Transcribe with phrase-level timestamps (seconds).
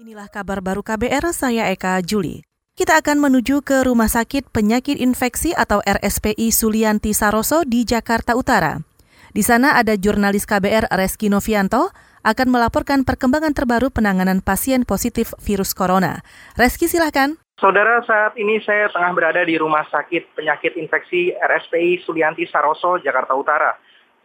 [0.00, 2.40] Inilah kabar baru KBR, saya Eka Juli.
[2.72, 8.80] Kita akan menuju ke Rumah Sakit Penyakit Infeksi atau RSPI Sulianti Saroso di Jakarta Utara.
[9.36, 11.92] Di sana ada jurnalis KBR Reski Novianto
[12.24, 16.24] akan melaporkan perkembangan terbaru penanganan pasien positif virus corona.
[16.56, 17.36] Reski silahkan.
[17.60, 23.36] Saudara, saat ini saya tengah berada di Rumah Sakit Penyakit Infeksi RSPI Sulianti Saroso, Jakarta
[23.36, 23.76] Utara.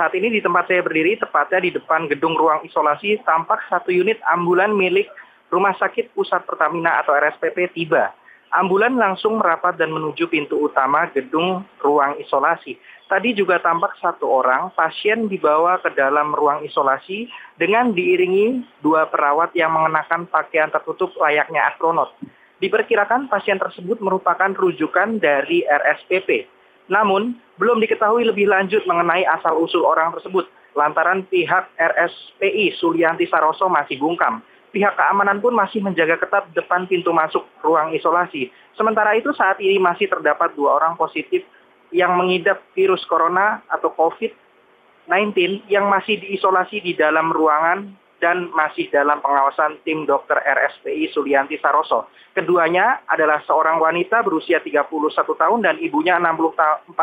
[0.00, 4.16] Saat ini di tempat saya berdiri, tepatnya di depan gedung ruang isolasi, tampak satu unit
[4.24, 5.12] ambulan milik
[5.48, 8.12] Rumah Sakit Pusat Pertamina atau RSPP tiba.
[8.48, 12.80] Ambulan langsung merapat dan menuju pintu utama gedung ruang isolasi.
[13.08, 17.28] Tadi juga tampak satu orang pasien dibawa ke dalam ruang isolasi
[17.60, 22.12] dengan diiringi dua perawat yang mengenakan pakaian tertutup layaknya astronot.
[22.60, 26.48] Diperkirakan pasien tersebut merupakan rujukan dari RSPP.
[26.88, 34.00] Namun, belum diketahui lebih lanjut mengenai asal-usul orang tersebut lantaran pihak RSPI Sulianti Saroso masih
[34.00, 34.40] bungkam
[34.70, 38.52] pihak keamanan pun masih menjaga ketat depan pintu masuk ruang isolasi.
[38.76, 41.44] Sementara itu saat ini masih terdapat dua orang positif
[41.90, 49.22] yang mengidap virus corona atau COVID-19 yang masih diisolasi di dalam ruangan dan masih dalam
[49.22, 52.10] pengawasan tim dokter RSPI Sulianti Saroso.
[52.34, 56.98] Keduanya adalah seorang wanita berusia 31 tahun dan ibunya 64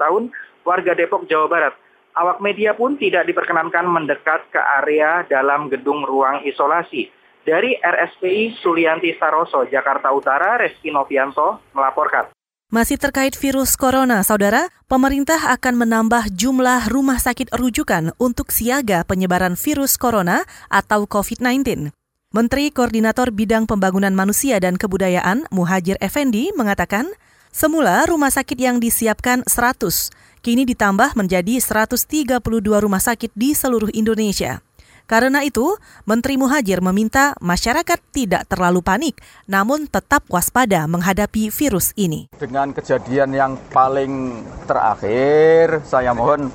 [0.00, 0.22] tahun
[0.64, 1.74] warga Depok, Jawa Barat.
[2.16, 7.12] Awak media pun tidak diperkenankan mendekat ke area dalam gedung ruang isolasi.
[7.44, 12.32] Dari RSPI Sulianti Saroso, Jakarta Utara, Reski Novianto melaporkan.
[12.72, 19.54] Masih terkait virus corona, saudara, pemerintah akan menambah jumlah rumah sakit rujukan untuk siaga penyebaran
[19.54, 21.92] virus corona atau COVID-19.
[22.34, 27.12] Menteri Koordinator Bidang Pembangunan Manusia dan Kebudayaan Muhajir Effendi mengatakan,
[27.56, 30.12] semula rumah sakit yang disiapkan 100,
[30.44, 32.28] kini ditambah menjadi 132
[32.60, 34.60] rumah sakit di seluruh Indonesia.
[35.08, 35.64] Karena itu,
[36.04, 39.16] Menteri Muhajir meminta masyarakat tidak terlalu panik,
[39.48, 42.28] namun tetap waspada menghadapi virus ini.
[42.36, 46.52] Dengan kejadian yang paling terakhir, saya mohon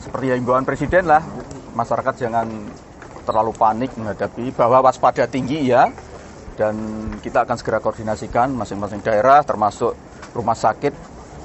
[0.00, 1.20] seperti himbauan Presiden lah,
[1.76, 2.48] masyarakat jangan
[3.28, 5.92] terlalu panik menghadapi bahwa waspada tinggi ya,
[6.56, 6.80] dan
[7.20, 9.92] kita akan segera koordinasikan masing-masing daerah termasuk
[10.32, 10.92] rumah sakit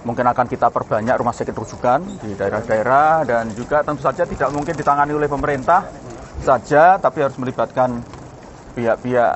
[0.06, 4.78] mungkin akan kita perbanyak rumah sakit rujukan di daerah-daerah dan juga tentu saja tidak mungkin
[4.78, 5.90] ditangani oleh pemerintah
[6.46, 8.06] saja, tapi harus melibatkan
[8.78, 9.34] pihak-pihak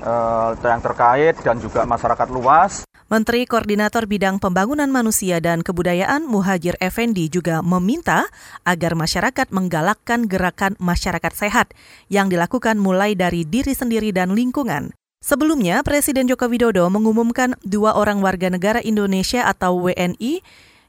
[0.00, 2.88] uh, yang terkait dan juga masyarakat luas.
[3.06, 8.26] Menteri Koordinator Bidang Pembangunan Manusia dan Kebudayaan Muhajir Effendi juga meminta
[8.66, 11.70] agar masyarakat menggalakkan gerakan masyarakat sehat
[12.10, 14.90] yang dilakukan mulai dari diri sendiri dan lingkungan.
[15.24, 20.44] Sebelumnya, Presiden Joko Widodo mengumumkan dua orang warga negara Indonesia atau WNI,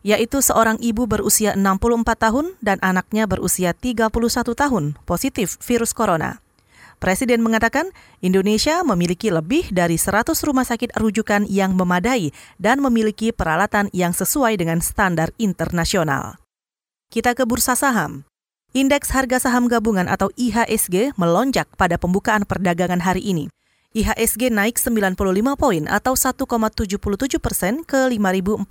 [0.06, 4.14] yaitu seorang ibu berusia 64 tahun dan anaknya berusia 31
[4.54, 6.40] tahun, positif virus corona.
[6.98, 7.94] Presiden mengatakan
[8.26, 14.58] Indonesia memiliki lebih dari 100 rumah sakit rujukan yang memadai dan memiliki peralatan yang sesuai
[14.58, 16.42] dengan standar internasional.
[17.14, 18.26] Kita ke bursa saham.
[18.74, 23.46] Indeks harga saham gabungan atau IHSG melonjak pada pembukaan perdagangan hari ini.
[23.96, 25.16] IHSG naik 95
[25.56, 27.00] poin atau 1,77
[27.40, 28.62] persen ke 5.456.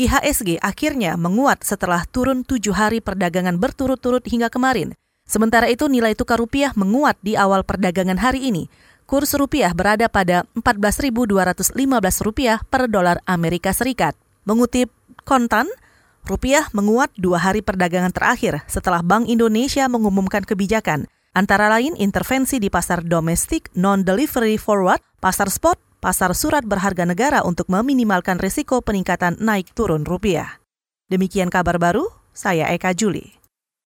[0.00, 4.96] IHSG akhirnya menguat setelah turun tujuh hari perdagangan berturut-turut hingga kemarin.
[5.28, 8.66] Sementara itu nilai tukar rupiah menguat di awal perdagangan hari ini.
[9.04, 11.76] Kurs rupiah berada pada 14.215
[12.24, 14.16] rupiah per dolar Amerika Serikat.
[14.48, 14.88] Mengutip
[15.28, 15.68] kontan,
[16.24, 22.74] rupiah menguat dua hari perdagangan terakhir setelah Bank Indonesia mengumumkan kebijakan– Antara lain intervensi di
[22.74, 29.70] pasar domestik non-delivery forward, pasar spot, pasar surat berharga negara untuk meminimalkan risiko peningkatan naik
[29.70, 30.58] turun rupiah.
[31.06, 33.39] Demikian kabar baru, saya Eka Juli.